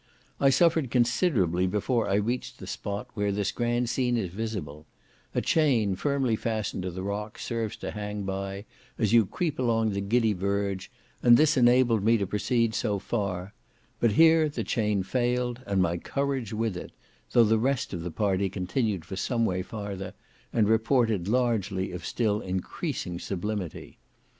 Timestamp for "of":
17.93-18.01, 21.91-22.03